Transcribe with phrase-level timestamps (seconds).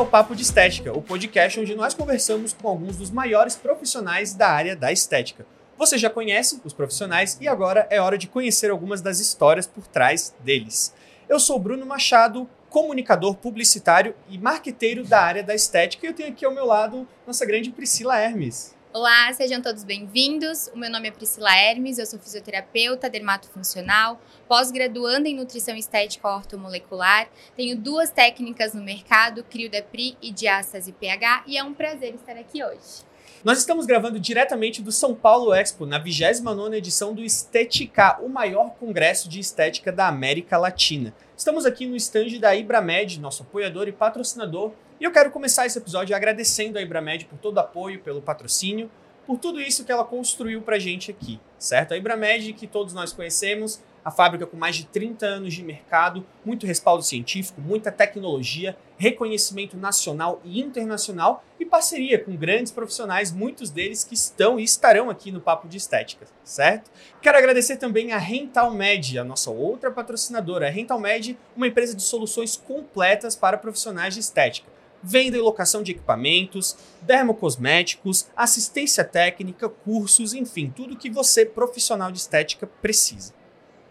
[0.00, 4.48] ao Papo de Estética, o podcast onde nós conversamos com alguns dos maiores profissionais da
[4.48, 5.44] área da estética.
[5.76, 9.86] Você já conhece os profissionais e agora é hora de conhecer algumas das histórias por
[9.86, 10.94] trás deles.
[11.28, 16.30] Eu sou Bruno Machado, comunicador publicitário e marqueteiro da área da estética, e eu tenho
[16.30, 18.74] aqui ao meu lado nossa grande Priscila Hermes.
[18.92, 20.66] Olá, sejam todos bem-vindos.
[20.74, 27.30] O meu nome é Priscila Hermes, eu sou fisioterapeuta, dermatofuncional, pós-graduanda em nutrição estética ortomolecular.
[27.54, 32.64] Tenho duas técnicas no mercado, CrioDepri e Diástase PH, e é um prazer estar aqui
[32.64, 33.08] hoje.
[33.42, 38.74] Nós estamos gravando diretamente do São Paulo Expo, na 29ª edição do Estética, o maior
[38.78, 41.14] congresso de estética da América Latina.
[41.34, 45.78] Estamos aqui no estande da Ibramed, nosso apoiador e patrocinador, e eu quero começar esse
[45.78, 48.90] episódio agradecendo a Ibramed por todo o apoio, pelo patrocínio,
[49.26, 51.94] por tudo isso que ela construiu pra gente aqui, certo?
[51.94, 56.26] A Ibramed, que todos nós conhecemos, a fábrica com mais de 30 anos de mercado,
[56.44, 63.70] muito respaldo científico, muita tecnologia, reconhecimento nacional e internacional e parceria com grandes profissionais, muitos
[63.70, 66.90] deles que estão e estarão aqui no Papo de Estética, certo?
[67.20, 70.66] Quero agradecer também a Rental Med, a nossa outra patrocinadora.
[70.66, 74.70] A Rental Med, uma empresa de soluções completas para profissionais de estética
[75.02, 82.18] venda e locação de equipamentos, dermocosméticos, assistência técnica, cursos, enfim, tudo que você, profissional de
[82.18, 83.32] estética, precisa.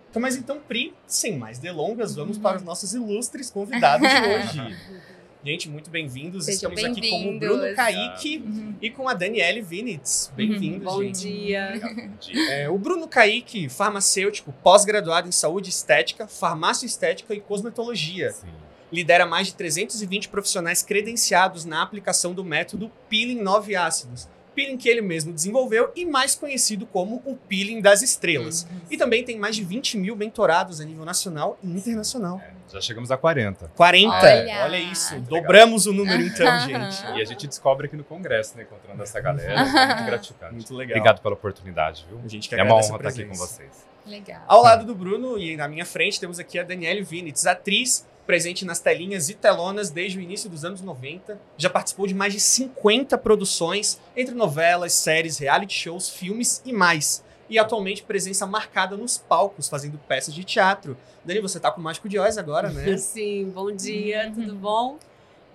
[0.10, 4.78] Então, mas então, Pri, sem mais delongas, vamos para os nossos ilustres convidados de hoje.
[5.42, 6.50] Gente, muito bem-vindos.
[6.50, 7.40] Estamos aqui com o.
[7.40, 8.76] Bruno Kaique Uhum.
[8.82, 10.30] e com a Daniele Vinitz.
[10.36, 11.20] Bem-vindos, Bom gente.
[11.22, 11.80] dia.
[11.82, 12.52] Bom dia.
[12.56, 18.34] É, o Bruno Kaique, farmacêutico, pós-graduado em saúde estética, farmácia estética e cosmetologia.
[18.34, 18.48] Sim.
[18.92, 24.28] lidera mais de 320 profissionais credenciados na aplicação do método Peeling 9 ácidos.
[24.60, 28.68] Peeling que ele mesmo desenvolveu e mais conhecido como o Peeling das Estrelas.
[28.92, 32.42] E também tem mais de 20 mil mentorados a nível nacional e internacional.
[32.44, 33.72] É, já chegamos a 40.
[33.74, 34.16] 40!
[34.18, 34.78] Olha, Olha.
[34.78, 37.06] isso, Muito dobramos o número então, gente.
[37.16, 38.64] E a gente descobre aqui no Congresso, né?
[38.64, 39.54] Encontrando essa galera.
[39.54, 39.64] É
[39.96, 40.54] muito gratificante.
[40.54, 40.98] Muito legal.
[40.98, 42.20] Obrigado pela oportunidade, viu?
[42.22, 43.88] A gente que É uma honra estar aqui com vocês.
[44.10, 44.42] Legal.
[44.48, 48.64] Ao lado do Bruno e na minha frente temos aqui a Daniele Vinitz, atriz presente
[48.64, 51.40] nas telinhas e telonas desde o início dos anos 90.
[51.58, 57.24] Já participou de mais de 50 produções, entre novelas, séries, reality shows, filmes e mais.
[57.50, 60.96] E atualmente presença marcada nos palcos, fazendo peças de teatro.
[61.26, 62.96] Dani, você tá com o Mágico de Oz agora, né?
[63.02, 65.00] Sim, bom dia, tudo bom?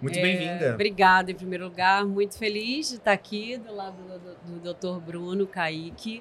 [0.03, 0.75] Muito É, bem-vinda.
[0.75, 2.05] Obrigada, em primeiro lugar.
[2.05, 5.01] Muito feliz de estar aqui do lado do, do, do Dr.
[5.01, 6.21] Bruno Kaique.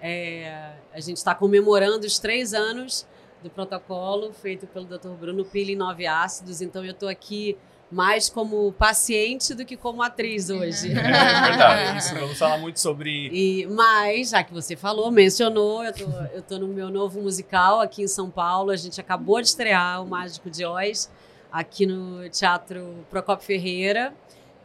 [0.00, 3.06] É, a gente está comemorando os três anos
[3.42, 5.10] do protocolo feito pelo Dr.
[5.10, 7.56] Bruno Pili Nove Ácidos, então eu estou aqui
[7.90, 10.90] mais como paciente do que como atriz hoje.
[10.92, 11.98] É verdade.
[11.98, 13.28] Isso, vamos falar muito sobre.
[13.32, 17.80] E, mas, já que você falou, mencionou, eu tô, eu tô no meu novo musical
[17.80, 18.70] aqui em São Paulo.
[18.70, 21.10] A gente acabou de estrear o Mágico de Oz
[21.50, 24.14] aqui no Teatro Procopio Ferreira.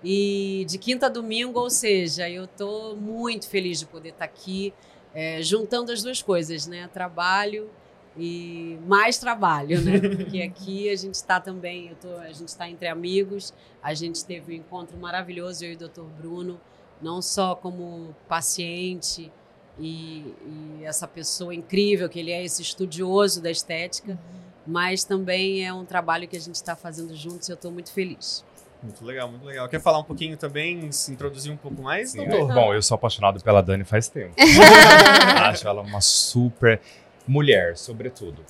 [0.03, 4.72] E de quinta a domingo, ou seja, eu tô muito feliz de poder estar aqui,
[5.15, 6.89] é, juntando as duas coisas, né?
[6.93, 7.69] Trabalho
[8.17, 9.99] e mais trabalho, né?
[10.15, 14.23] Porque aqui a gente está também, eu tô, a gente está entre amigos, a gente
[14.25, 16.03] teve um encontro maravilhoso, eu e o Dr.
[16.19, 16.59] Bruno,
[17.01, 19.31] não só como paciente
[19.79, 24.19] e, e essa pessoa incrível que ele é, esse estudioso da estética,
[24.67, 27.91] mas também é um trabalho que a gente está fazendo juntos e eu estou muito
[27.91, 28.43] feliz.
[28.85, 29.68] Muito legal, muito legal.
[29.68, 32.53] Quer falar um pouquinho também, se introduzir um pouco mais, Sim, doutor?
[32.53, 34.35] Bom, eu sou apaixonado pela Dani faz tempo.
[35.41, 36.79] Acho ela uma super
[37.28, 38.44] mulher, sobretudo.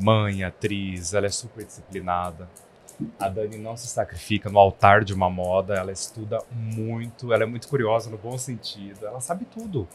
[0.00, 2.48] Mãe, atriz, ela é super disciplinada.
[3.18, 7.46] A Dani não se sacrifica no altar de uma moda, ela estuda muito, ela é
[7.46, 9.88] muito curiosa no bom sentido, ela sabe tudo.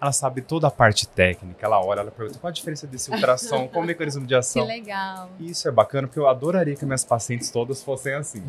[0.00, 3.66] Ela sabe toda a parte técnica, ela olha, ela pergunta qual a diferença desse ultrassom,
[3.68, 4.64] qual o mecanismo de Que ação.
[4.66, 5.30] legal.
[5.40, 8.44] E Isso é bacana, porque eu adoraria que minhas pacientes todas fossem assim.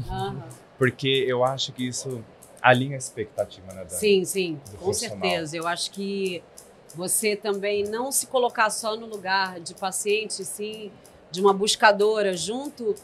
[0.77, 2.23] Porque eu acho que isso
[2.61, 3.91] alinha a expectativa, né, Dani?
[3.91, 5.55] Sim, sim, com certeza.
[5.55, 6.43] Eu acho que
[6.95, 10.91] você também não se colocar só no lugar de paciente, sim,
[11.29, 12.95] de uma buscadora junto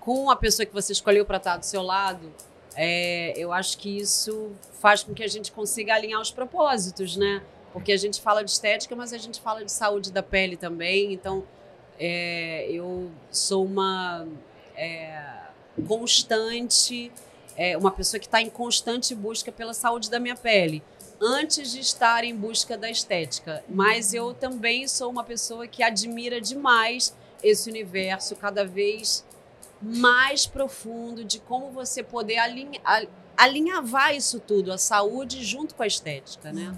[0.00, 2.32] com a pessoa que você escolheu para estar do seu lado.
[2.76, 7.42] é, eu acho que isso faz com que a gente consiga alinhar os propósitos, né?
[7.72, 11.12] Porque a gente fala de estética, mas a gente fala de saúde da pele também.
[11.12, 11.44] Então,
[11.98, 14.26] é, eu sou uma
[14.74, 15.22] é,
[15.86, 17.12] constante,
[17.56, 20.82] é, uma pessoa que está em constante busca pela saúde da minha pele,
[21.20, 23.62] antes de estar em busca da estética.
[23.68, 29.24] Mas eu também sou uma pessoa que admira demais esse universo cada vez
[29.82, 33.06] mais profundo de como você poder alinha, a-
[33.36, 36.74] alinhavar isso tudo, a saúde junto com a estética, né?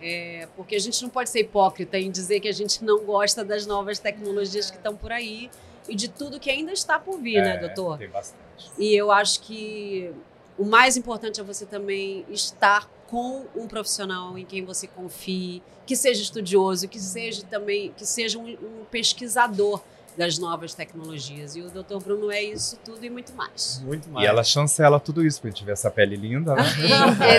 [0.00, 3.44] É, porque a gente não pode ser hipócrita em dizer que a gente não gosta
[3.44, 5.48] das novas tecnologias que estão por aí
[5.88, 7.98] e de tudo que ainda está por vir, né, É, doutor?
[7.98, 8.42] Tem bastante.
[8.78, 10.12] E eu acho que
[10.58, 15.94] o mais importante é você também estar com um profissional em quem você confie, que
[15.94, 19.82] seja estudioso, que seja também que seja um, um pesquisador
[20.16, 21.56] das novas tecnologias.
[21.56, 21.98] E o Dr.
[22.04, 23.80] Bruno é isso tudo e muito mais.
[23.84, 24.24] Muito mais.
[24.24, 26.64] E ela chancela tudo isso pra gente ver essa pele linda, né?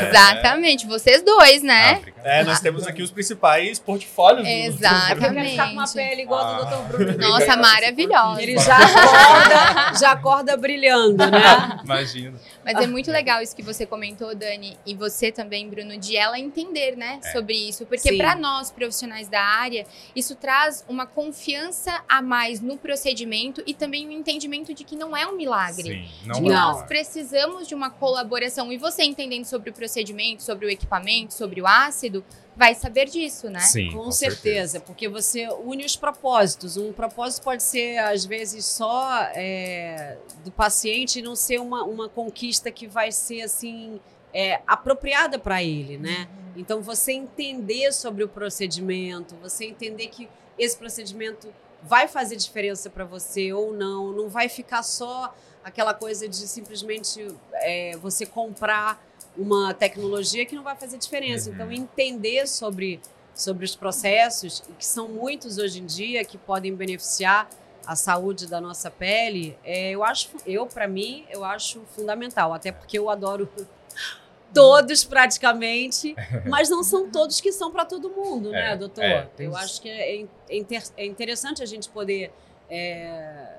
[0.10, 1.98] Exatamente, vocês dois, Ah, né?
[1.98, 2.26] obrigado.
[2.26, 4.44] É, nós temos aqui os principais portfólios.
[4.44, 5.26] do- Exatamente.
[5.26, 6.88] Eu quero ficar com uma pele igual a do Dr.
[6.98, 7.18] Bruno.
[7.18, 8.42] Nossa, maravilhosa.
[8.42, 11.80] Ele já acorda, já acorda brilhando, né?
[11.84, 12.40] Imagina.
[12.66, 16.40] Mas é muito legal isso que você comentou, Dani, e você também, Bruno, de ela
[16.40, 17.32] entender, né, É.
[17.32, 17.86] sobre isso.
[17.86, 23.74] Porque para nós, profissionais da área, isso traz uma confiança a mais no procedimento e
[23.74, 25.84] também um entendimento de que não é um milagre.
[25.84, 26.50] Sim, De não que Não.
[26.50, 26.54] é.
[26.56, 28.72] nós precisamos de uma colaboração.
[28.72, 32.24] E você entendendo sobre o procedimento, sobre o equipamento, sobre o ácido,
[32.56, 33.60] vai saber disso, né?
[33.60, 36.78] Sim, Com, certeza, porque você une os propósitos.
[36.78, 42.10] Um propósito pode ser, às vezes, só é, do paciente e não ser uma, uma
[42.10, 44.00] conquista que vai ser, assim,
[44.34, 46.28] é, apropriada para ele, né?
[46.56, 53.04] Então, você entender sobre o procedimento, você entender que esse procedimento vai fazer diferença para
[53.04, 55.34] você ou não, não vai ficar só
[55.64, 59.04] aquela coisa de simplesmente é, você comprar
[59.38, 61.50] uma tecnologia que não vai fazer diferença.
[61.50, 61.56] Uhum.
[61.56, 63.00] Então, entender sobre,
[63.34, 67.50] sobre os processos, que são muitos hoje em dia, que podem beneficiar
[67.86, 72.54] a saúde da nossa pele, é, eu acho, eu, para mim, eu acho fundamental.
[72.54, 73.50] Até porque eu adoro
[74.54, 76.16] todos praticamente,
[76.48, 79.04] mas não são todos que são para todo mundo, né, É, doutor?
[79.04, 82.32] é, eu acho que é, é inter- é interessante a gente poder
[82.70, 83.58] é,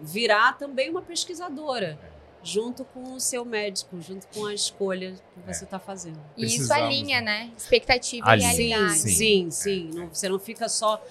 [0.00, 1.98] virar também uma pesquisadora.
[2.42, 5.52] Junto com o seu médico, junto com a escolha que É.
[5.52, 6.18] você está fazendo.
[6.36, 7.44] E isso alinha, né?
[7.44, 7.50] né?
[7.56, 8.52] Expectativa e Alinha.
[8.54, 8.98] Sim, realidade.
[8.98, 9.90] sim, sim.
[9.92, 11.02] Não- você não fica só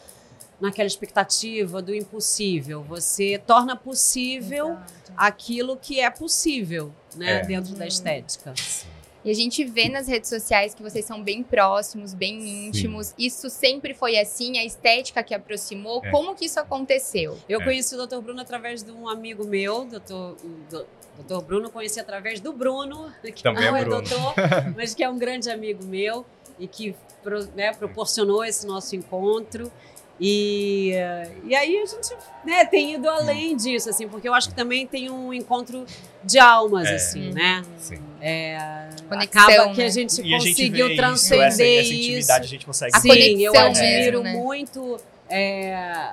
[0.59, 2.83] naquela expectativa do impossível.
[2.83, 5.13] Você torna possível Exato.
[5.15, 7.45] aquilo que é possível, né, É.
[7.45, 7.87] dentro da Uhum.
[7.87, 8.53] estética.
[9.23, 13.13] E a gente vê nas redes sociais que vocês são bem próximos, bem íntimos.
[13.17, 16.01] Isso sempre foi assim, a estética que aproximou.
[16.05, 16.09] É.
[16.11, 17.37] Como que isso aconteceu?
[17.49, 17.63] Eu É.
[17.63, 18.19] conheci o Dr.
[18.21, 20.13] Bruno através de um amigo meu, Dr.
[21.19, 21.43] o Dr.
[21.43, 24.01] Bruno conheci através do Bruno, que Também não é é Bruno.
[24.01, 24.33] doutor,
[24.75, 26.25] mas que é um grande amigo meu
[26.57, 26.95] e que
[27.55, 29.69] né, proporcionou esse nosso encontro.
[30.21, 30.91] E,
[31.45, 32.13] e aí a gente
[32.43, 35.85] né, tem ido além disso, assim, porque eu acho que também tem um encontro
[36.23, 36.95] de almas, É.
[36.95, 37.63] assim, né?
[37.77, 37.99] Sim.
[38.21, 39.85] É, Conexão, acaba que né?
[39.85, 41.93] a gente E a gente conseguiu transcender isso, essa, essa isso.
[41.93, 44.33] intimidade a gente consegue A Sim, conexão eu admiro né?
[44.33, 44.99] muito
[45.29, 46.11] é,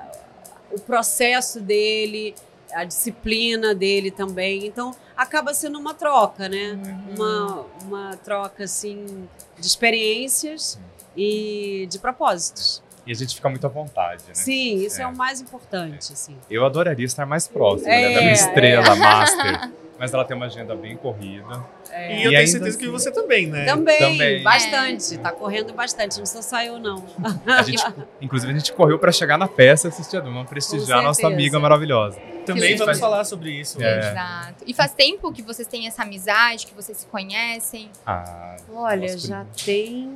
[0.71, 2.33] o processo dele,
[2.73, 4.67] a disciplina dele também.
[4.67, 6.79] Então, acaba sendo uma troca, né?
[7.17, 9.27] Uma, uma troca, assim,
[9.59, 10.79] de experiências
[11.17, 12.83] e de propósitos.
[13.07, 14.35] E a gente fica muito à vontade, né?
[14.35, 15.05] Sim, isso é.
[15.05, 15.07] É.
[15.07, 16.37] o mais importante, assim.
[16.51, 18.35] Eu adoraria estar mais próximo É, né, da minha é.
[18.35, 21.65] estrela master, mas ela tem uma agenda bem corrida.
[21.91, 22.19] É.
[22.19, 23.65] E eu E tenho certeza que assim- você também, né?
[23.65, 24.43] Também, Também.
[24.43, 25.17] bastante.
[25.19, 27.07] Tá correndo bastante, não só saiu, não.
[27.47, 27.83] A gente,
[28.21, 31.27] inclusive, a gente correu para chegar na peça e assistir a Duma, prestigiar a nossa
[31.29, 32.19] amiga maravilhosa.
[32.45, 33.11] Também Que vamos legal.
[33.11, 33.81] falar sobre isso.
[33.83, 33.99] É.
[34.11, 34.65] Exato.
[34.67, 37.89] E faz tempo que vocês têm essa amizade, que vocês se conhecem?
[38.05, 40.13] Ah, Olha, já tem.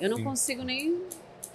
[0.00, 0.24] Eu não Sim.
[0.24, 1.02] consigo nem.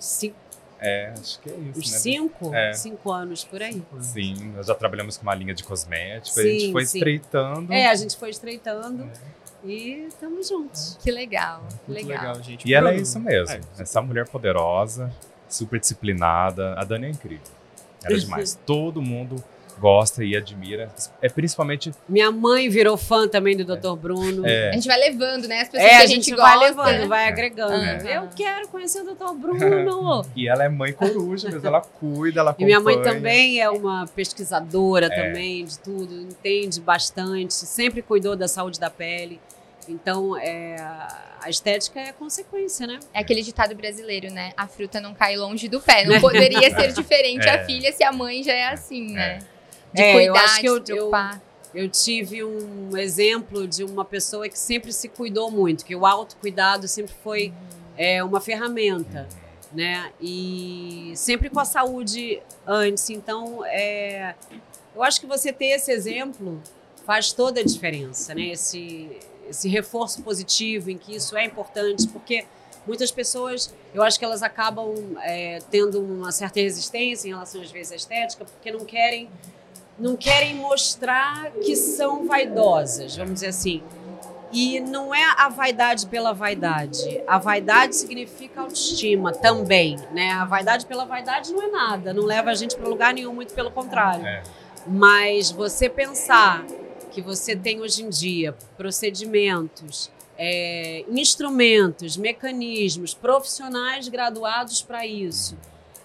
[0.04, 0.36] Cinco,
[0.80, 1.98] É, acho que é isso, uns né?
[2.00, 2.56] cinco?
[2.56, 2.74] É.
[2.74, 3.84] Cinco anos por aí.
[4.00, 6.98] Sim, nós já trabalhamos com uma linha de cosméticos, a Sim, gente foi sim.
[6.98, 7.72] estreitando.
[7.72, 9.08] É, a gente foi estreitando
[9.64, 10.98] e estamos juntos.
[11.04, 12.10] Que legal, que legal.
[12.20, 12.68] legal, gente.
[12.68, 13.56] E ela é isso mesmo.
[13.56, 13.62] é.
[13.78, 15.14] Essa mulher poderosa,
[15.48, 16.74] super disciplinada.
[16.80, 17.46] A Dani é incrível.
[18.04, 18.60] Ela é demais.
[18.66, 19.36] Todo mundo
[19.82, 20.90] gosta e admira.
[21.22, 21.92] É principalmente.
[22.08, 23.96] Minha mãe virou fã também do Dr.
[24.00, 24.46] Bruno.
[24.46, 25.62] A É, gente vai levando, né?
[25.62, 26.68] As pessoas É, que a a gente, gente, vai gosta.
[26.84, 27.28] levando, vai É.
[27.28, 27.74] agregando.
[28.08, 28.18] É.
[28.18, 29.34] Eu quero conhecer o Dr.
[29.42, 30.24] Bruno.
[30.36, 33.16] e ela é mãe coruja, mas ela cuida, ela E minha mãe acompanha.
[33.16, 39.40] também é uma pesquisadora também de tudo, entende bastante, sempre cuidou da saúde da pele.
[39.90, 40.76] Então, é,
[41.42, 43.00] a estética é consequência, né?
[43.14, 44.54] É aquele ditado brasileiro, né?
[44.56, 46.06] A fruta não cai longe do pé.
[46.06, 47.56] Não poderia ser diferente É.
[47.56, 49.40] a filha se a mãe já é assim, né?
[49.94, 51.42] De É, eu cuidar, acho que eu- se preocupar.
[51.74, 56.88] Eu tive um exemplo de uma pessoa que sempre se cuidou muito, que o autocuidado
[56.88, 57.54] sempre foi
[57.98, 59.28] é, uma ferramenta,
[59.72, 60.12] né?
[60.20, 63.10] E sempre com a saúde antes.
[63.10, 64.34] Então, é,
[64.96, 66.62] eu acho que você ter esse exemplo
[67.06, 68.48] faz toda a diferença, né?
[68.48, 69.10] Esse,
[69.50, 72.46] esse reforço positivo em que isso é importante, porque
[72.88, 74.94] muitas pessoas, eu acho que elas acabam
[75.24, 79.30] é, tendo uma certa resistência em relação às vezes à estética, porque não querem
[80.02, 83.84] não querem mostrar que são vaidosas, vamos dizer assim.
[84.52, 87.24] E não é a vaidade pela vaidade.
[87.26, 90.32] A vaidade significa autoestima também, né?
[90.32, 93.54] A vaidade pela vaidade não é nada, não leva a gente para lugar nenhum, muito
[93.54, 94.26] pelo contrário.
[94.26, 94.44] É.
[94.88, 96.66] Mas você pensar
[97.12, 105.56] que você tem hoje em dia procedimentos, é, instrumentos, mecanismos, profissionais graduados para isso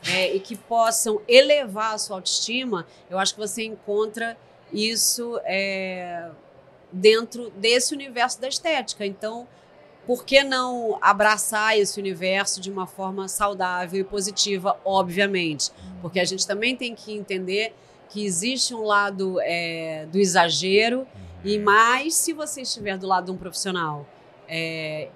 [0.08, 4.36] é, e que possam elevar a sua autoestima, eu acho que você encontra
[4.72, 6.28] isso é,
[6.92, 9.04] dentro desse universo da estética.
[9.04, 9.46] Então,
[10.06, 15.72] por que não abraçar esse universo de uma forma saudável e positiva, obviamente?
[16.00, 17.74] Porque a gente também tem que entender
[18.08, 21.06] que existe um lado é, do exagero,
[21.44, 24.06] e mais se você estiver do lado de um profissional
[24.48, 25.08] é,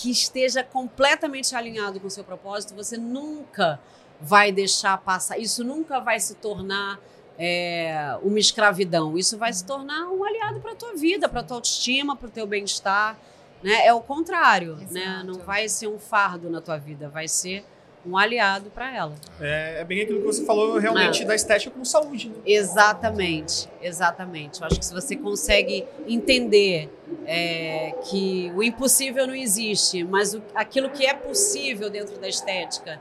[0.00, 3.78] que esteja completamente alinhado com o seu propósito, você nunca
[4.18, 5.38] vai deixar passar.
[5.38, 6.98] Isso nunca vai se tornar
[7.38, 9.18] é, uma escravidão.
[9.18, 12.28] Isso vai se tornar um aliado para a tua vida, para a tua autoestima, para
[12.28, 13.18] o teu bem-estar.
[13.62, 13.84] Né?
[13.86, 15.22] É o contrário, né?
[15.22, 17.62] Não vai ser um fardo na tua vida, vai ser
[18.04, 19.14] um aliado para ela.
[19.40, 22.28] É, é, bem aquilo que você falou realmente da estética como saúde.
[22.28, 22.36] Né?
[22.46, 24.60] Exatamente, exatamente.
[24.60, 26.90] Eu acho que se você consegue entender
[27.26, 33.00] é, que o impossível não existe, mas o, aquilo que é possível dentro da estética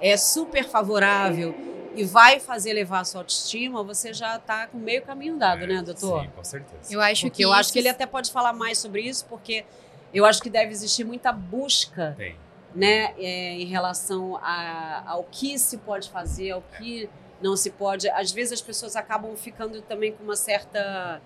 [0.00, 1.54] é super favorável
[1.96, 5.66] e vai fazer levar a sua autoestima, você já está com meio caminho dado, é,
[5.66, 6.22] né, doutor?
[6.22, 6.92] Sim, com certeza.
[6.92, 9.64] Eu acho porque que eu acho que ele até pode falar mais sobre isso, porque
[10.12, 12.36] eu acho que deve existir muita busca, Tem.
[12.74, 17.08] Né, é, em relação a, ao que se pode fazer, ao que
[17.40, 18.08] não se pode.
[18.08, 21.20] Às vezes as pessoas acabam ficando também com uma certa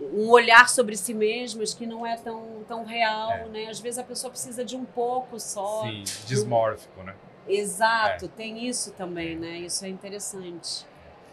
[0.00, 3.48] um olhar sobre si mesmas que não é tão, tão real, é.
[3.48, 3.66] né?
[3.68, 5.84] Às vezes a pessoa precisa de um pouco só.
[5.84, 7.14] Sim, dismórfico, né?
[7.46, 8.28] Exato, é.
[8.28, 9.58] tem isso também, né?
[9.58, 10.84] Isso é interessante.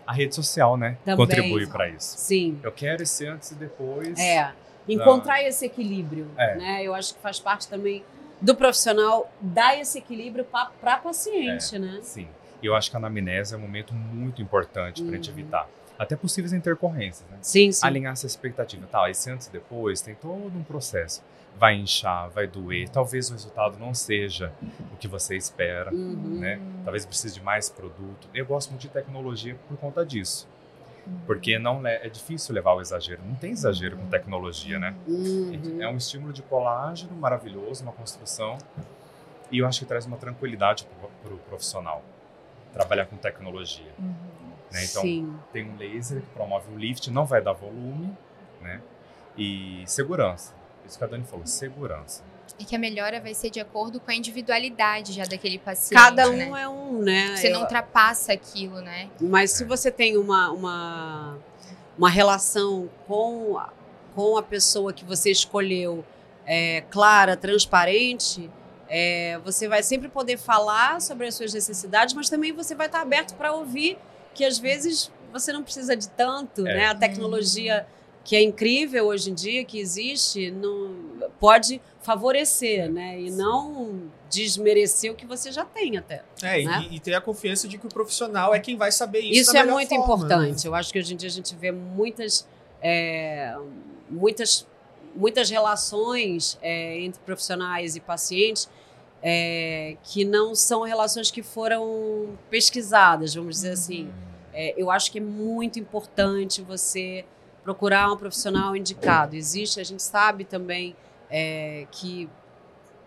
[0.06, 0.98] A rede social, né?
[1.03, 1.25] Também.
[1.25, 2.15] Contribui para isso.
[2.18, 2.60] Sim.
[2.62, 4.20] Eu quero esse antes e depois.
[4.20, 4.53] É
[4.88, 6.56] encontrar esse equilíbrio, é.
[6.56, 6.84] né?
[6.84, 8.03] Eu acho que faz parte também
[8.41, 12.00] do profissional dar esse equilíbrio para paciente, é, né?
[12.01, 12.27] Sim.
[12.62, 15.39] Eu acho que a anamnese é um momento muito importante para a gente uhum.
[15.39, 15.67] evitar
[16.00, 17.38] até possíveis intercorrências, né?
[17.41, 17.86] Sim, sim.
[17.86, 18.88] Alinhar essa expectativa.
[18.88, 21.22] Tá, esse antes e depois tem todo um processo.
[21.58, 24.53] Vai inchar, vai doer, talvez o resultado não seja
[24.93, 26.39] o que você espera, uhum.
[26.39, 26.62] né?
[26.86, 28.29] Talvez precise de mais produto.
[28.34, 30.48] Eu gosto muito de tecnologia por conta disso.
[31.25, 33.22] Porque não é difícil levar o exagero.
[33.25, 34.96] Não tem exagero com tecnologia, né?
[35.08, 35.82] Uhum.
[35.82, 38.58] É um estímulo de colágeno maravilhoso, uma construção.
[39.51, 42.04] E eu acho que traz uma tranquilidade para o pro profissional
[42.74, 43.92] trabalhar com tecnologia.
[43.98, 44.13] Uhum.
[44.72, 44.86] Né?
[44.86, 45.36] Então, Sim.
[45.51, 48.16] tem um laser que promove o lift, não vai dar volume,
[48.62, 48.82] né?
[49.38, 50.54] E segurança.
[50.86, 52.24] Isso que a Dani falou, segurança.
[52.58, 56.01] E que a melhora vai ser de acordo com a individualidade já daquele paciente.
[56.01, 56.62] Cada um né?
[56.62, 57.36] é um, né?
[57.36, 59.10] Você não ultrapassa aquilo, né?
[59.20, 61.38] Mas se você tem uma, uma,
[61.98, 63.60] uma relação com,
[64.15, 66.03] com a pessoa que você escolheu
[66.46, 68.50] é, clara, transparente,
[68.89, 73.01] é, você vai sempre poder falar sobre as suas necessidades, mas também você vai estar
[73.01, 73.98] aberto para ouvir
[74.34, 76.75] que às vezes você não precisa de tanto, é.
[76.75, 76.86] né?
[76.88, 77.86] A tecnologia
[78.30, 80.94] que é incrível hoje em dia, que existe, não,
[81.40, 83.20] pode favorecer, né?
[83.20, 86.22] E não desmerecer o que você já tem até.
[86.44, 86.88] É, né?
[86.92, 89.50] e, e, ter a confiança de que o profissional é quem vai saber isso.
[89.50, 90.64] Isso é muito forma, importante.
[90.64, 90.70] Né?
[90.70, 92.48] Eu acho que hoje em dia a gente vê muitas,
[92.84, 93.58] é,
[94.08, 94.68] muitas,
[95.16, 98.70] muitas relações é, entre profissionais e pacientes
[99.24, 104.04] é, que não são relações que foram pesquisadas, vamos dizer assim.
[104.04, 104.12] Uhum.
[104.54, 107.26] É, eu acho que é muito importante você
[107.70, 109.36] procurar um profissional indicado.
[109.36, 110.96] Existe, a gente sabe também
[111.30, 112.28] é, que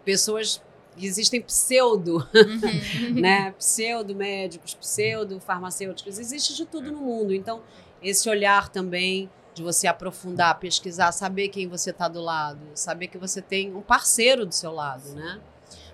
[0.05, 0.63] pessoas
[0.97, 3.15] existem pseudo, uhum.
[3.21, 7.35] né, pseudo médicos, pseudo farmacêuticos, existe de tudo no mundo.
[7.35, 7.61] Então,
[8.01, 13.19] esse olhar também de você aprofundar, pesquisar, saber quem você está do lado, saber que
[13.19, 15.41] você tem um parceiro do seu lado, né?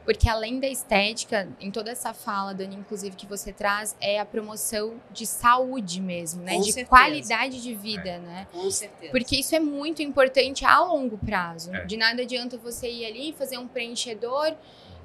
[0.09, 4.25] Porque além da estética, em toda essa fala, Dani, inclusive, que você traz, é a
[4.25, 6.55] promoção de saúde mesmo, né?
[6.55, 6.88] Com de certeza.
[6.88, 8.19] qualidade de vida, é.
[8.19, 8.47] né?
[8.50, 9.12] Com certeza.
[9.12, 11.75] Porque isso é muito importante a longo prazo.
[11.75, 11.85] É.
[11.85, 14.57] De nada adianta você ir ali fazer um preenchedor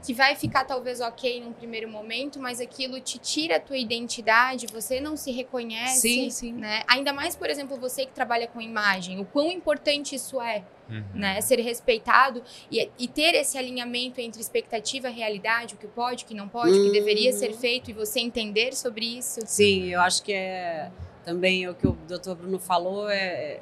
[0.04, 4.68] que vai ficar talvez ok num primeiro momento, mas aquilo te tira a tua identidade,
[4.68, 6.54] você não se reconhece, sim, sim.
[6.54, 6.84] né?
[6.88, 11.04] Ainda mais, por exemplo, você que trabalha com imagem, o quão importante isso é, uhum.
[11.16, 11.40] né?
[11.40, 16.28] Ser respeitado e, e, ter esse alinhamento entre expectativa e realidade, o que pode, o
[16.28, 16.82] que não pode, uhum.
[16.82, 17.58] o que deveria ser uhum.
[17.58, 19.40] feito e você entender sobre isso.
[19.46, 20.92] Sim, eu acho que é
[21.24, 22.34] também o que o Dr.
[22.36, 23.62] Bruno falou é, é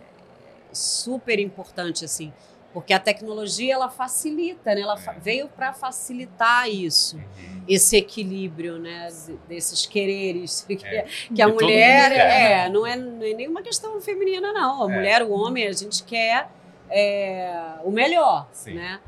[0.73, 2.33] super importante assim
[2.73, 4.81] porque a tecnologia ela facilita, né?
[4.81, 7.63] Ela fa veio para facilitar isso, uhum.
[7.67, 9.07] esse equilíbrio, né?
[9.47, 11.05] Desses quereres que, é.
[11.33, 14.83] que a e mulher é, não é, não é nenhuma questão feminina não.
[14.83, 14.95] A é.
[14.95, 16.49] mulher, o homem, a gente quer
[16.89, 18.75] é, o melhor, Sim.
[18.75, 18.99] né?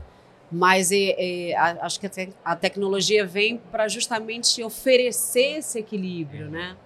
[0.52, 6.50] Mas é, é, acho que a, te a tecnologia vem para justamente oferecer esse equilíbrio,
[6.50, 6.78] né?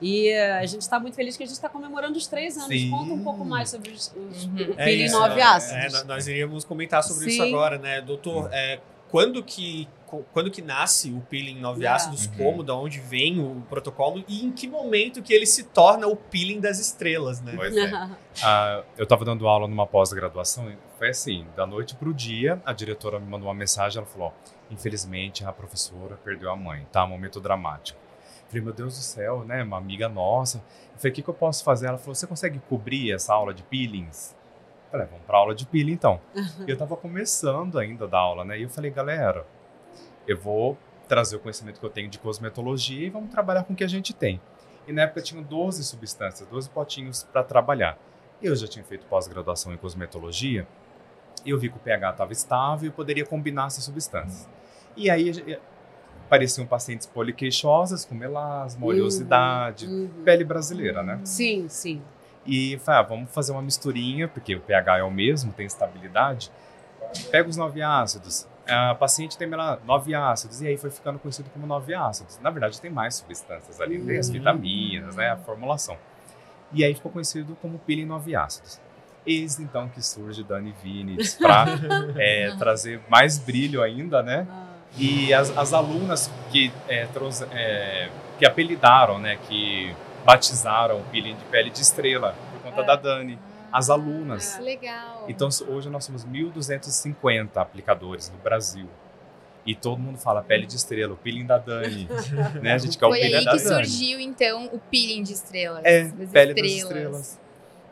[0.00, 2.68] E uh, a gente está muito feliz que a gente está comemorando os três anos.
[2.68, 2.90] Sim.
[2.90, 4.54] Conta um pouco mais sobre os, os Uhum.
[4.56, 5.94] o É peeling isso, nove ácidos.
[5.94, 7.48] é, nós iríamos comentar sobre isso Sim.
[7.48, 8.50] agora, né, doutor?
[8.52, 9.88] É, quando que
[10.32, 11.88] quando que nasce o peeling nove É.
[11.88, 12.32] ácidos, Uhum.
[12.36, 16.14] como, da onde vem o protocolo e em que momento que ele se torna o
[16.14, 17.52] peeling das estrelas, né?
[17.56, 17.90] Pois é.
[18.44, 22.72] Ah, eu estava dando aula numa pós-graduação e foi assim, da noite pro dia, a
[22.72, 24.32] diretora me mandou uma mensagem, ela falou,
[24.70, 27.04] infelizmente a professora perdeu a mãe, tá?
[27.06, 27.98] Momento dramático.
[28.48, 29.62] Falei, meu Deus do céu, né?
[29.62, 30.58] Uma amiga nossa.
[30.58, 31.86] Eu falei, o que, que eu posso fazer?
[31.86, 34.34] Ela falou, você consegue cobrir essa aula de peelings?
[34.86, 36.20] Eu falei, vamos pra aula de peeling então.
[36.66, 38.58] E eu tava começando ainda a dar aula, né?
[38.58, 39.46] E eu falei, galera,
[40.26, 43.76] eu vou trazer o conhecimento que eu tenho de cosmetologia e vamos trabalhar com o
[43.76, 44.40] que a gente tem.
[44.86, 47.98] E na época tinham 12 substâncias, 12 potinhos para trabalhar.
[48.40, 50.66] Eu já tinha feito pós-graduação em cosmetologia
[51.44, 54.48] e eu vi que o pH estava estável e poderia combinar essas substâncias.
[54.96, 55.58] E aí
[56.26, 60.10] eh, apareciam pacientes poliqueixosas com melasma, oleosidade, Uhum.
[60.24, 61.20] pele brasileira, né?
[61.24, 62.02] Sim, sim.
[62.44, 66.50] E falei, ah, vamos fazer uma misturinha, porque o pH é o mesmo, tem estabilidade.
[67.30, 68.46] Pega os nove ácidos.
[68.68, 69.48] A paciente tem
[69.84, 72.38] nove ácidos, e aí foi ficando conhecido como nove ácidos.
[72.40, 74.32] Na verdade, tem mais substâncias ali, tem as Uhum.
[74.34, 75.96] vitaminas, né, a formulação.
[76.72, 78.80] E aí ficou conhecido como peeling nove ácidos.
[79.24, 81.66] Eis então que surge Dani Vinitz para
[82.58, 84.46] trazer mais brilho ainda, né?
[84.92, 91.04] Ah, E as, as alunas que, é, trouxe- é, que apelidaram, né, que batizaram o
[91.04, 92.86] peeling de pele de estrela por conta É.
[92.86, 93.38] da Dani.
[93.72, 94.56] As alunas.
[94.56, 95.24] Que legal.
[95.28, 98.88] Então hoje nós somos 1.250 aplicadores no Brasil.
[99.66, 102.08] E todo mundo fala pele de estrela, o peeling da Dani.
[102.62, 102.72] né?
[102.74, 103.86] A gente quer o Foi peeling aí da que Dani.
[103.86, 105.84] surgiu, então, o peeling de estrelas.
[105.84, 107.40] É, das pele das estrelas.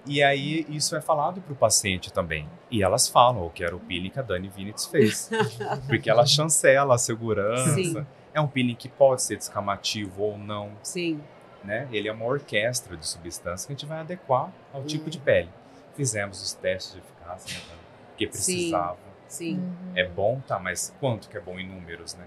[0.07, 2.47] E aí isso é falado para o paciente também.
[2.71, 5.31] E elas falam, eu quero o peeling que a Dani Vinitz fez.
[5.89, 7.75] Porque ela chancela a segurança.
[7.75, 8.07] Sim.
[8.35, 10.73] É um peeling que pode ser descamativo ou não.
[10.83, 11.21] Sim.
[11.63, 11.89] né?
[11.93, 15.49] Ele é uma orquestra de substâncias que a gente vai adequar ao tipo de pele.
[15.97, 17.81] Fizemos os testes de eficácia, né, Dani?
[18.19, 18.99] que precisava.
[19.29, 19.57] Sim.
[19.57, 19.93] Uhum.
[19.97, 22.25] É bom, tá, mas quanto que é bom em números, né?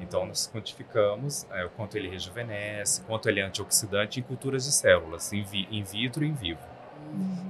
[0.00, 4.72] Então nós quantificamos é, o quanto ele rejuvenesce, quanto ele é antioxidante em culturas de
[4.72, 6.60] células, in, vi- in vitro e in vivo.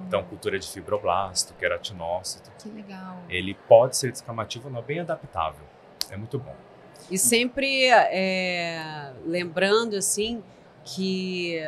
[0.07, 3.19] Então cultura de fibroblasto, queratinócito, Que legal.
[3.29, 5.65] ele pode ser descamativo, não bem adaptável.
[6.11, 6.55] É muito bom.
[7.11, 10.43] E sempre é, lembrando assim
[10.85, 11.59] que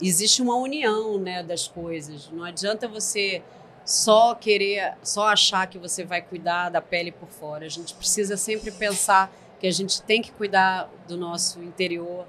[0.00, 2.30] existe uma união né, das coisas.
[2.30, 3.42] Não adianta você
[3.84, 7.64] só querer, só achar que você vai cuidar da pele por fora.
[7.64, 12.26] A gente precisa sempre pensar que a gente tem que cuidar do nosso interior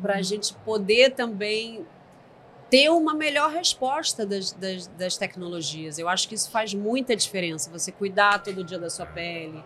[0.00, 1.86] para a gente poder também
[2.70, 5.98] ter uma melhor resposta das, das, das tecnologias.
[5.98, 7.68] Eu acho que isso faz muita diferença.
[7.70, 9.62] Você cuidar todo dia da sua pele,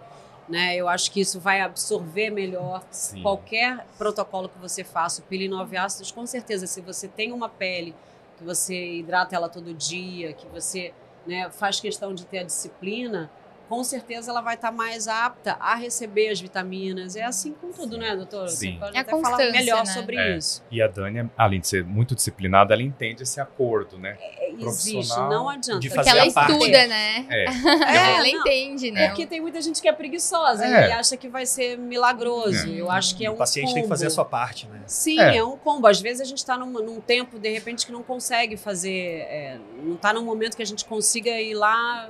[0.48, 0.74] né?
[0.74, 3.20] Eu acho que isso vai absorver melhor Sim.
[3.22, 5.20] qualquer protocolo que você faça.
[5.20, 7.94] O peeling nove ácidos, com certeza, se você tem uma pele
[8.38, 10.92] que você hidrata ela todo dia, que você
[11.26, 13.30] né, faz questão de ter a disciplina,
[13.68, 17.16] com certeza ela vai estar mais apta a receber as vitaminas.
[17.16, 18.48] É assim com tudo, né, doutora?
[18.48, 18.72] Sim.
[18.74, 19.92] Você pode É até falar constância, melhor né?
[19.92, 20.36] sobre É.
[20.36, 20.62] isso.
[20.70, 24.16] E a Dani, além de ser muito disciplinada, ela entende esse acordo, né?
[24.20, 25.80] É, Existe, Profissional não adianta.
[25.80, 26.52] de Porque fazer ela a parte.
[26.52, 27.26] estuda, né?
[27.30, 27.44] É.
[27.94, 28.26] É, ela não.
[28.26, 29.08] entende, né?
[29.08, 30.88] Porque tem muita gente que é preguiçosa É.
[30.88, 32.68] e acha que vai ser milagroso.
[32.68, 32.80] É.
[32.80, 34.14] Eu acho que é um o paciente tem que fazer a combo.
[34.14, 34.82] sua parte, né?
[34.86, 35.38] Sim, É.
[35.38, 35.44] é.
[35.44, 35.86] um combo.
[35.86, 39.26] Às vezes a gente está num, num tempo, de repente, que não consegue fazer.
[39.28, 42.08] é, não está num momento que a gente consiga ir lá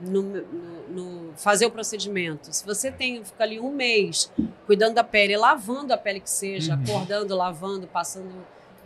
[0.00, 2.52] no, no- no- fazer o procedimento.
[2.54, 4.30] Se você tem, fica ali um mês
[4.66, 6.82] cuidando da pele, lavando a pele que seja, Uhum.
[6.82, 8.30] acordando, lavando, passando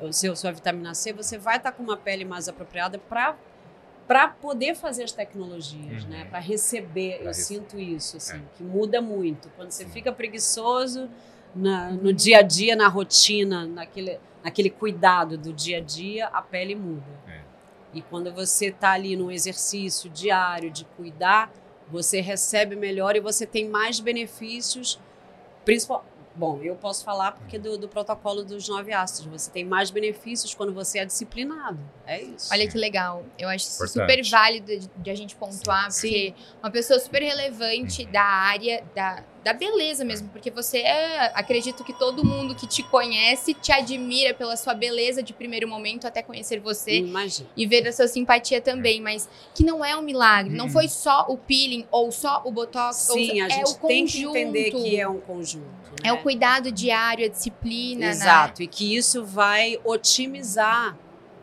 [0.00, 3.36] o seu, sua vitamina C, você vai estar com uma pele mais apropriada para
[4.06, 6.08] para poder fazer as tecnologias, Uhum.
[6.08, 6.24] né?
[6.30, 8.40] Para receber, Pra eu rece- sinto isso, assim, É.
[8.56, 9.50] que muda muito.
[9.54, 9.90] Quando você Sim.
[9.90, 11.10] fica preguiçoso,
[11.54, 16.40] na- no dia a dia, na rotina, naquele, naquele cuidado do dia a dia, a
[16.40, 17.04] pele muda.
[17.94, 21.50] E quando você está ali no exercício diário de cuidar,
[21.90, 24.98] você recebe melhor e você tem mais benefícios.
[25.64, 29.26] Principal, bom, eu posso falar porque do, do protocolo dos nove ácidos.
[29.42, 31.78] Você tem mais benefícios quando você é disciplinado.
[32.06, 32.48] É isso.
[32.52, 33.24] Olha que legal.
[33.38, 33.92] Eu acho Importante.
[33.92, 36.00] super válido de, de a gente pontuar, Sim.
[36.00, 38.12] porque uma pessoa super relevante Uhum.
[38.12, 42.82] da área da, da beleza mesmo, porque você é, acredito que todo mundo que te
[42.82, 47.48] conhece te admira pela sua beleza de primeiro momento até conhecer você Imagina.
[47.56, 50.70] e ver a sua simpatia também, mas que não é um milagre, não Uhum.
[50.70, 54.04] foi só o peeling ou só o botox, ou Sim, a é gente o tem
[54.04, 54.36] que conjunto.
[54.36, 55.66] entender que é um conjunto.
[56.04, 56.12] É né?
[56.12, 58.10] o cuidado diário, a disciplina, né?
[58.10, 60.94] Exato, e que isso vai otimizar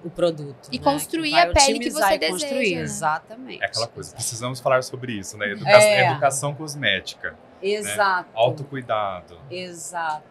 [0.03, 0.69] o produto.
[0.71, 0.83] E né?
[0.83, 2.81] construir a pele que você construir, deseja, né?
[2.83, 3.63] Exatamente.
[3.63, 5.51] É aquela coisa, precisamos falar sobre isso, né?
[5.51, 6.11] Educa É.
[6.11, 7.35] Educação cosmética,
[7.67, 8.29] Exato.
[8.33, 9.37] autocuidado.
[9.49, 10.23] Exato.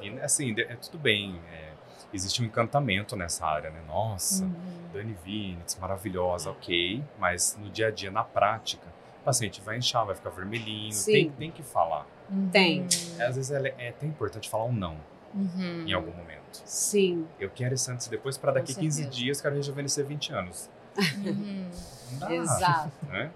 [0.00, 1.40] E, assim, é tudo bem.
[1.50, 1.66] é,
[2.12, 3.80] existe um encantamento nessa área, né?
[3.86, 4.52] Nossa, Uhum.
[4.92, 8.86] Dani Vinitz, maravilhosa, ok, mas no dia a dia, na prática,
[9.20, 11.12] o paciente vai inchar, vai ficar vermelhinho, Sim.
[11.12, 12.06] tem, tem que falar.
[12.52, 12.84] Tem.
[13.20, 14.96] Às vezes é, é até importante falar um não
[15.34, 15.84] Uhum.
[15.86, 16.62] em algum momento.
[16.64, 17.26] Sim.
[17.38, 19.16] Eu quero isso antes e depois, para daqui Com 15 certeza.
[19.22, 20.70] dias, quero rejuvenescer 20 anos.
[20.98, 21.70] Uhum.
[22.12, 22.92] Não dá, Exato.
[23.08, 23.30] né?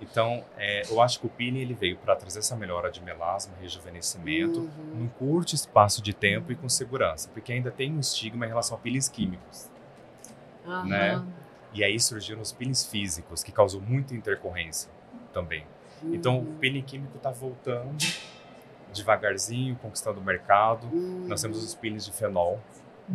[0.00, 3.54] Então, é, eu acho que o peeling ele veio para trazer essa melhora de melasma,
[3.60, 4.94] rejuvenescimento, Uhum.
[4.94, 8.76] num curto espaço de tempo e com segurança, porque ainda tem um estigma em relação
[8.76, 9.70] a peelings químicos.
[10.66, 10.84] Aham.
[10.86, 11.22] né?
[11.72, 14.90] E aí surgiram os peelings físicos, que causou muita intercorrência
[15.32, 15.64] também.
[16.04, 16.56] Então, o Uhum.
[16.58, 17.96] peeling químico está voltando
[18.92, 20.86] devagarzinho, conquistando o mercado.
[20.86, 21.26] Uhum.
[21.28, 22.60] Nós temos os peelings de fenol,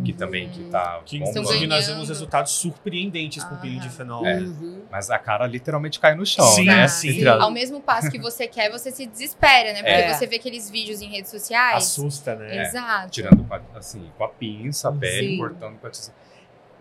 [0.06, 3.91] que também que tá Que inclusive nós vemos resultados surpreendentes com o peeling de Ah.
[3.91, 4.25] fenol.
[4.25, 4.39] É.
[4.39, 4.47] né?
[4.47, 4.82] Uhum.
[4.89, 6.88] Mas a cara literalmente cai no chão, Sim, né?
[6.88, 7.10] sim.
[7.10, 9.80] Entre a- Ao mesmo passo que você quer, você se desespera, né?
[9.80, 10.13] Porque É.
[10.13, 11.77] você vê aqueles vídeos em redes sociais.
[11.84, 12.67] Assusta, né?
[12.67, 13.10] Exato.
[13.12, 15.38] tirando com a, assim, com a pinça, a pele, Sim.
[15.38, 16.19] cortando com a tesoura.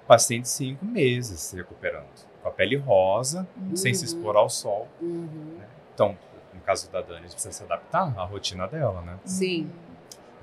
[0.07, 2.07] Paciente cinco meses se recuperando.
[2.43, 4.07] Com a pele rosa, sem se Uhum.
[4.19, 4.89] expor ao sol.
[5.01, 5.59] Uhum.
[5.95, 6.17] Então,
[6.55, 9.17] no caso da Dani, a gente precisa se adaptar à rotina dela, né?
[9.25, 9.71] Sim.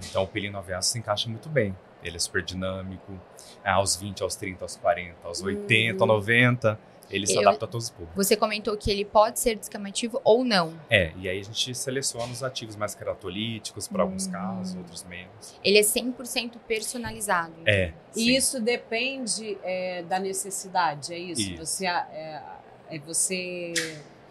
[0.09, 1.75] Então, o peeling no AVS se encaixa muito bem.
[2.07, 3.19] Ele é super dinâmico.
[3.63, 6.07] É, aos 20, aos 30, aos 40, aos 80, Uhum.
[6.07, 6.79] 90.
[7.09, 8.15] Ele se Eu- adapta a todos os públicos.
[8.27, 10.73] Você comentou que ele pode ser descamativo ou não.
[10.89, 14.31] É, e aí a gente seleciona os ativos mais queratolíticos para alguns Hum.
[14.31, 15.57] casos, outros menos.
[15.63, 17.53] Ele é 100% personalizado.
[17.65, 17.93] É.
[18.13, 21.41] E isso depende é, da necessidade, é isso?
[21.41, 21.65] Isso.
[21.65, 22.43] Você, é,
[22.89, 23.71] é, você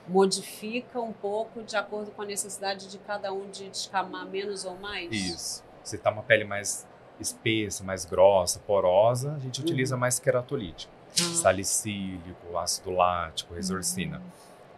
[0.07, 4.77] modifica um pouco de acordo com a necessidade de cada um de descamar menos ou
[4.77, 5.11] mais?
[5.11, 5.65] Isso.
[5.83, 6.87] Se tá uma pele mais
[7.21, 10.01] espessa, mais grossa, porosa, a gente utiliza Uhum.
[10.01, 10.93] mais queratolítico.
[11.19, 14.21] Ah, Salicílico, ácido lático, resorcina.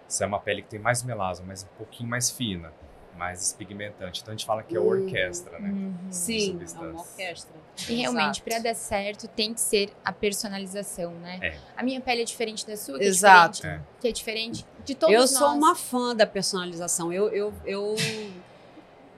[0.07, 2.73] Se é uma pele que tem mais melasma, mas um pouquinho mais fina,
[3.17, 4.21] mais despigmentante.
[4.23, 4.87] Então a gente fala que é Hum.
[4.87, 5.69] orquestra, né?
[5.71, 5.95] Uhum.
[6.11, 7.53] Sim, é uma orquestra.
[7.89, 11.39] E realmente, para dar certo, tem que ser a personalização, né?
[11.43, 11.59] É.
[11.77, 13.59] A minha pele é diferente da sua, que Exato.
[13.59, 15.31] é diferente, que é diferente de todos Eu nós.
[15.31, 17.13] sou uma fã da personalização.
[17.13, 17.97] Eu, eu, eu,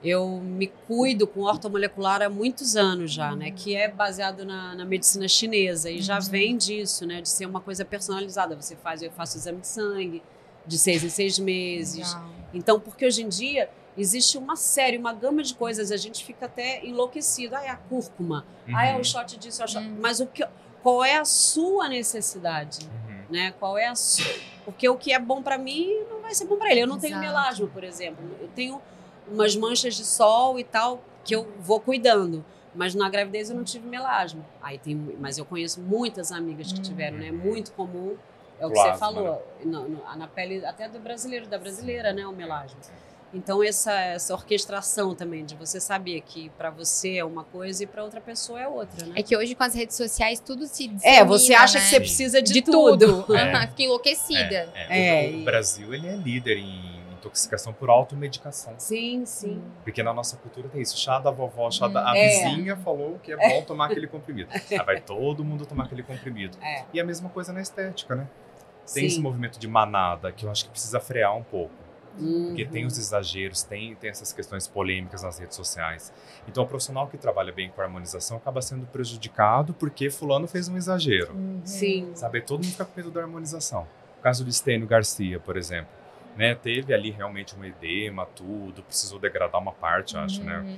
[0.03, 3.51] eu me cuido com ortomolecular há muitos anos já, né?
[3.51, 5.89] Que é baseado na, na medicina chinesa.
[5.91, 6.21] E já Uhum.
[6.21, 7.21] vem disso, né?
[7.21, 8.55] De ser uma coisa personalizada.
[8.59, 10.23] Você faz, eu faço exame de sangue
[10.65, 12.13] de seis em seis meses.
[12.13, 12.29] Legal.
[12.53, 16.45] Então, porque hoje em dia existe uma série, uma gama de coisas, a gente fica
[16.45, 17.55] até enlouquecido.
[17.55, 18.45] Ah, é a cúrcuma.
[18.73, 19.01] Ah, é Uhum.
[19.01, 19.85] o shot disso, é o shot...
[19.85, 19.97] Uhum.
[19.99, 20.43] Mas o que,
[20.81, 22.79] qual é a sua necessidade?
[22.85, 23.21] Uhum.
[23.29, 23.53] né?
[23.59, 24.25] Qual é a sua...
[24.65, 26.81] Porque o que é bom pra mim não vai ser bom pra ele.
[26.81, 27.25] Eu não tenho Exato.
[27.27, 28.23] melasma, por exemplo.
[28.41, 28.81] Eu tenho
[29.27, 32.43] umas manchas de sol e tal que eu vou cuidando.
[32.73, 34.45] Mas na gravidez eu não tive melasma.
[34.61, 36.83] Aí tem, mas eu conheço muitas amigas que Hum.
[36.83, 37.29] tiveram, né?
[37.31, 37.37] Uhum.
[37.37, 38.15] Muito comum.
[38.59, 39.55] É o que Plasma, você falou.
[39.65, 42.25] No- no- na pele até do brasileiro, da brasileira, né?
[42.25, 42.79] O melasma.
[42.97, 43.11] É.
[43.33, 47.87] Então essa, essa orquestração também de você saber que pra você é uma coisa e
[47.87, 49.13] pra outra pessoa é outra, né?
[49.15, 51.83] É que hoje com as redes sociais tudo se É, você acha né?
[51.85, 53.23] que você precisa de, de tudo.
[53.23, 53.35] tudo.
[53.35, 53.67] É.
[53.71, 54.69] Fica enlouquecida.
[54.75, 55.25] É, é.
[55.25, 56.90] É, O, o e- Brasil ele é líder em
[57.21, 58.73] intoxicação por automedicação.
[58.77, 59.61] Sim, sim.
[59.83, 60.97] Porque na nossa cultura tem isso.
[60.97, 62.09] Chá da vovó, chá da...
[62.11, 62.27] A É.
[62.27, 64.49] vizinha falou que é bom tomar aquele comprimido.
[64.71, 66.57] Aí vai todo mundo tomar aquele comprimido.
[66.61, 66.83] É.
[66.93, 68.27] E a mesma coisa na estética, né?
[68.93, 69.05] Tem Sim.
[69.05, 71.73] esse movimento de manada que eu acho que precisa frear um pouco.
[72.13, 72.69] Porque Uhum.
[72.69, 76.11] tem os exageros, tem, tem essas questões polêmicas nas redes sociais.
[76.45, 80.67] Então, o profissional que trabalha bem com a harmonização acaba sendo prejudicado porque fulano fez
[80.67, 81.33] um exagero.
[81.63, 82.11] Sim.
[82.13, 82.41] Sabe?
[82.41, 83.87] Todo mundo fica com medo da harmonização.
[84.19, 86.00] O caso do Stênio Garcia, por exemplo.
[86.35, 86.55] Né?
[86.55, 90.59] Teve ali realmente um edema, tudo, precisou degradar uma parte, eu acho, né?
[90.59, 90.77] Uhum.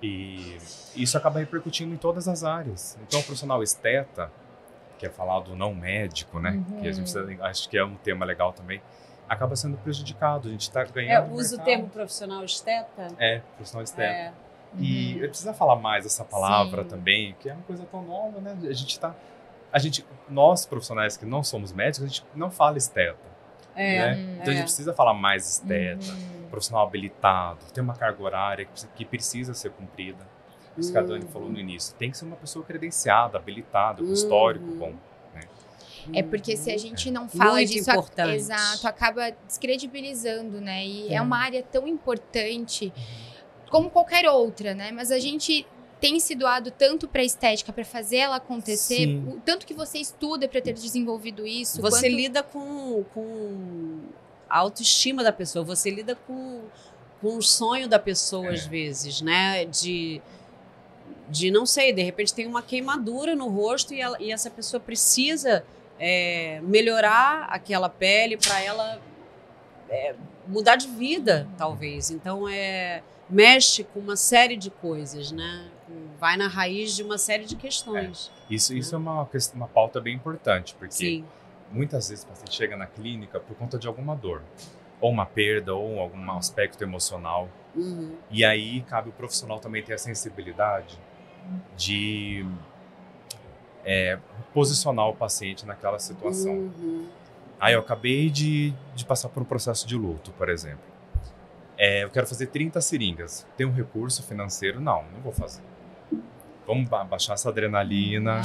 [0.00, 0.58] E
[0.96, 2.98] isso acaba repercutindo em todas as áreas.
[3.06, 4.30] Então, o profissional esteta,
[4.98, 6.50] que é falar do não médico, né?
[6.52, 6.80] Uhum.
[6.80, 8.80] Que a gente precisa, acho que é um tema legal também,
[9.28, 10.48] acaba sendo prejudicado.
[10.48, 11.28] A gente está É, ganhando.
[11.30, 13.08] no usa o termo profissional esteta.
[13.18, 14.02] É, profissional esteta.
[14.12, 14.32] É.
[14.78, 15.22] E Uhum.
[15.24, 16.88] eu precisa falar mais essa palavra Sim.
[16.88, 18.56] também, que é uma coisa tão nova, né?
[18.68, 19.14] A gente tá.
[19.72, 23.31] A gente, nós profissionais que não somos médicos, a gente não fala esteta.
[23.74, 24.14] É.
[24.14, 24.36] né?
[24.40, 24.56] Então a é.
[24.56, 26.48] gente precisa falar mais esteta, Uhum.
[26.50, 30.26] profissional habilitado, tem uma carga horária que precisa, ser cumprida.
[30.76, 31.30] Isso que a Dani Uhum.
[31.30, 31.94] falou no início.
[31.96, 34.12] Tem que ser uma pessoa credenciada, habilitada, com Uhum.
[34.12, 34.94] histórico bom.
[36.12, 38.34] É porque se a gente não fala Muito disso, a- importante.
[38.34, 40.84] exato, acaba descredibilizando, né?
[40.84, 41.14] E é.
[41.14, 41.22] É.
[41.22, 42.92] uma área tão importante
[43.70, 44.90] como qualquer outra, né?
[44.90, 45.64] Mas a gente
[46.02, 49.24] tem se doado tanto para estética para fazer ela acontecer, Sim.
[49.28, 54.00] o tanto que você estuda para ter desenvolvido isso, Você quanto- lida com, com
[54.50, 56.62] a autoestima da pessoa, você lida com,
[57.20, 58.54] com o sonho da pessoa, É.
[58.54, 59.64] às vezes, né?
[59.64, 60.20] De,
[61.30, 64.80] de, não sei, de repente tem uma queimadura no rosto e, ela- e essa pessoa
[64.80, 65.64] precisa
[66.00, 69.00] é, melhorar aquela pele para ela
[69.88, 70.14] é,
[70.48, 72.10] mudar de vida, talvez.
[72.10, 75.68] Então, é, mexe com uma série de coisas, né?
[76.18, 78.30] Vai na raiz de uma série de questões.
[78.48, 81.24] Isso, isso é uma, uma pauta bem importante, porque Sim.
[81.70, 84.42] muitas vezes o paciente chega na clínica por conta de alguma dor,
[85.00, 87.48] ou uma perda, ou algum aspecto emocional.
[87.74, 88.16] Uhum.
[88.30, 90.98] E aí cabe o profissional também ter a sensibilidade
[91.76, 92.46] de
[93.84, 94.18] é,
[94.52, 96.52] posicionar o paciente naquela situação.
[96.52, 97.08] Uhum.
[97.58, 100.92] Ah, eu acabei de, de passar por um processo de luto, por exemplo.
[101.78, 103.46] É, eu quero fazer 30 seringas.
[103.56, 104.80] Tem um recurso financeiro?
[104.80, 105.62] Não, não vou fazer.
[106.66, 108.40] Vamos ba- baixar essa adrenalina.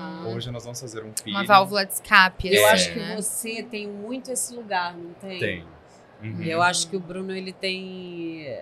[0.00, 1.36] Ah, Hoje nós vamos fazer um filho.
[1.36, 2.48] Uma válvula de escape.
[2.48, 2.70] Eu É.
[2.72, 3.16] acho que né?
[3.16, 5.38] você tem muito esse lugar, não tem?
[5.38, 5.64] Tem.
[6.22, 6.42] Uhum.
[6.42, 8.58] Eu acho que o Bruno ele tem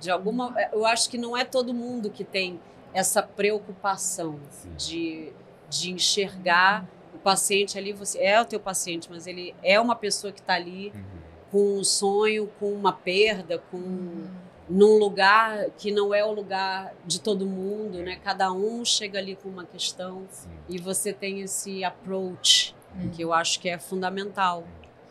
[0.00, 2.60] de alguma, eu acho que não é todo mundo que tem
[2.94, 4.70] essa preocupação Sim.
[4.76, 5.32] de,
[5.68, 7.92] de enxergar o paciente ali.
[7.92, 11.02] Você é o teu paciente, mas ele é uma pessoa que está ali Uhum.
[11.50, 14.26] com um sonho, com uma perda, com
[14.68, 18.16] num lugar que não é o lugar de todo mundo, né?
[18.22, 20.48] Cada um chega ali com uma questão Sim.
[20.68, 23.08] e você tem esse approach Hum.
[23.10, 24.64] que eu acho que é fundamental.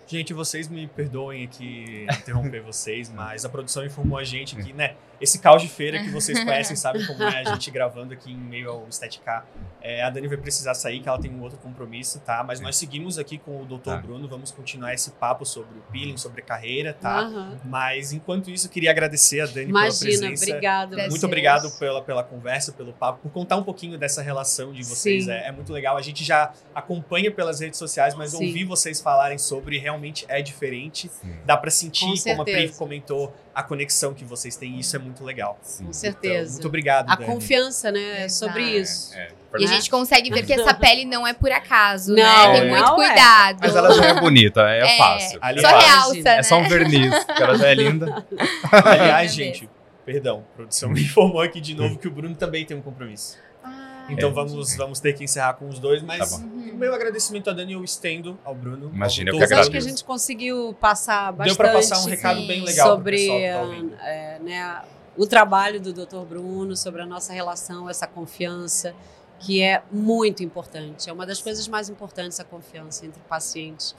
[0.07, 4.95] Gente, vocês me perdoem aqui interromper vocês, mas a produção informou a gente que, né,
[5.21, 8.37] esse caos de feira que vocês conhecem, sabem como é a gente gravando aqui em
[8.37, 9.45] meio ao Estética.
[9.81, 12.43] É, a Dani vai precisar sair, que ela tem um outro compromisso, tá?
[12.43, 13.83] Mas nós seguimos aqui com o Dr.
[13.83, 13.97] Tá.
[13.97, 17.21] Bruno, vamos continuar esse papo sobre o peeling, sobre carreira, tá?
[17.21, 17.59] Aham.
[17.65, 20.45] Mas enquanto isso, eu queria agradecer a Dani Imagina, pela presença.
[20.45, 20.97] obrigado.
[21.09, 25.27] Muito obrigado pela, pela conversa, pelo papo, por contar um pouquinho dessa relação de vocês.
[25.27, 25.97] É, é muito legal.
[25.97, 28.45] A gente já acompanha pelas redes sociais, mas Sim.
[28.45, 31.09] ouvir vocês falarem sobre realmente é diferente.
[31.09, 31.35] Sim.
[31.45, 34.79] Dá pra sentir, Com como a Pri comentou, a conexão que vocês têm.
[34.79, 35.57] Isso é muito legal.
[35.61, 35.77] Sim.
[35.83, 36.51] Com Então, certeza.
[36.53, 37.25] muito obrigado, A Dani.
[37.25, 37.99] confiança, né?
[38.21, 38.51] É Exato.
[38.51, 39.13] sobre isso.
[39.15, 39.27] É,
[39.59, 39.75] E a Né?
[39.75, 42.15] gente consegue ver que essa pele não é por acaso, Não,
[42.53, 42.59] né?
[42.61, 42.95] Tem muito é.
[42.95, 43.57] cuidado.
[43.61, 45.39] Mas ela já é bonita, é, É, fácil.
[45.41, 45.87] Ali Só é fácil.
[45.89, 46.37] realça, né?
[46.37, 48.25] É só um verniz, que ela já é linda.
[48.71, 49.69] Aliás, gente,
[50.05, 53.37] perdão, a produção me informou aqui de novo que o Bruno também tem um compromisso.
[53.63, 54.33] Ah, Então É.
[54.33, 56.43] vamos, vamos ter que encerrar com os dois, mas Tá bom.
[56.45, 58.91] o meu agradecimento a Dani eu estendo ao Bruno.
[58.93, 59.89] Imagina, ao eu que Mas acho que a agradeço.
[59.89, 63.61] gente conseguiu passar bastante Deu pra passar um recado sim, bem legal sobre pessoal tá
[63.61, 63.95] ouvindo.
[64.01, 64.81] é, né,
[65.17, 66.25] o trabalho do Dr.
[66.27, 68.93] Bruno, sobre a nossa relação, essa confiança,
[69.39, 71.09] que é muito importante.
[71.09, 73.93] É uma das coisas mais importantes, a confiança entre o paciente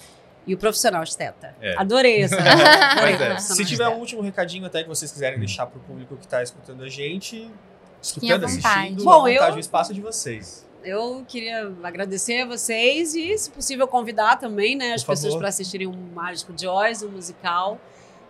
[0.47, 1.55] e o profissional esteta.
[1.61, 1.75] É.
[1.79, 2.37] Adorei essa.
[2.43, 3.35] Pois Adorei é.
[3.37, 6.43] o Se tiver um último recadinho até que vocês quiserem deixar pro público que tá
[6.43, 7.49] escutando a gente,
[8.01, 10.67] escutando, assistindo, Bom, à vontade, eu- o espaço é de vocês.
[10.85, 15.87] Eu queria agradecer a vocês e, se possível, convidar também né, as pessoas para assistirem
[15.87, 17.81] o Mágico de Oz, o musical,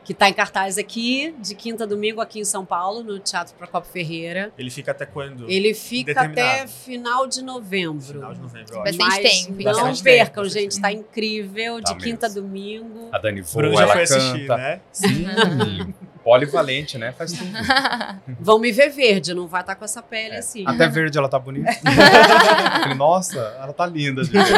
[0.04, 3.54] que está em cartaz aqui, de quinta a domingo, aqui em São Paulo, no Teatro
[3.54, 4.52] Procopio Ferreira.
[4.58, 5.48] Ele fica até quando?
[5.50, 8.02] Ele fica até final de novembro.
[8.04, 8.78] Final de novembro.
[8.78, 8.82] ó.
[8.84, 9.72] Bastante Mas tempo, então.
[9.72, 10.54] Não Bastante percam, tempo.
[10.54, 12.42] gente, está incrível, Tá de quinta a mesmo.
[12.42, 13.08] domingo.
[13.12, 14.16] A Dani voa, Bruno já ela foi canta.
[14.16, 14.80] assistir, né?
[14.90, 15.94] Sim.
[16.22, 17.10] Polivalente, né?
[17.12, 17.50] Faz tudo.
[18.40, 20.38] Vão me ver verde, não vai estar com essa pele É.
[20.38, 20.62] assim.
[20.66, 21.72] Até verde ela tá bonita.
[21.82, 24.22] Falei, Nossa, ela tá linda.
[24.22, 24.52] De verde.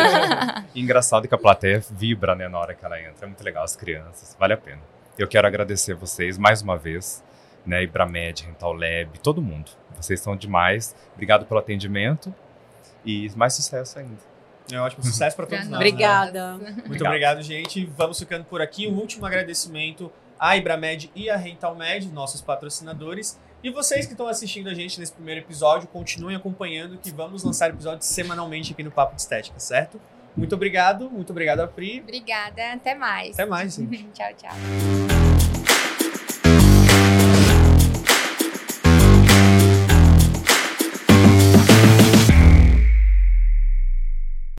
[0.75, 3.25] E engraçado que a plateia vibra, né, na hora que ela entra.
[3.25, 4.37] É muito legal, as crianças.
[4.39, 4.81] Vale a pena.
[5.19, 7.23] Eu quero agradecer vocês mais uma vez,
[7.65, 9.71] né, Ibramed, Rental Lab, todo mundo.
[9.97, 10.95] Vocês são demais.
[11.15, 12.35] Obrigado pelo atendimento
[13.05, 14.19] e mais sucesso ainda.
[14.73, 15.81] É ótimo sucesso pra Pra todos nós.
[15.81, 15.87] né?
[15.89, 16.57] Obrigada.
[16.87, 17.85] Muito obrigado, gente.
[17.97, 18.89] Vamos ficando por aqui.
[18.89, 23.39] Um último agradecimento à Ibramed e à Rentalmed, nossos patrocinadores.
[23.63, 27.71] E vocês que estão assistindo a gente nesse primeiro episódio, continuem acompanhando que vamos lançar
[27.71, 30.01] episódios semanalmente aqui no Papo de Estética, certo?
[30.37, 32.01] Muito obrigado, muito obrigado a Pri.
[32.01, 33.35] Obrigada, até mais.
[33.35, 33.77] Até mais,
[34.13, 35.14] tchau, tchau.